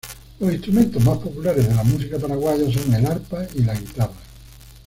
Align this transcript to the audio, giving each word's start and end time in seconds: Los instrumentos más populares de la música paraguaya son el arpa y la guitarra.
Los 0.39 0.51
instrumentos 0.51 1.05
más 1.05 1.19
populares 1.19 1.67
de 1.67 1.75
la 1.75 1.83
música 1.83 2.17
paraguaya 2.17 2.63
son 2.73 2.91
el 2.91 3.05
arpa 3.05 3.45
y 3.53 3.61
la 3.61 3.75
guitarra. 3.75 4.13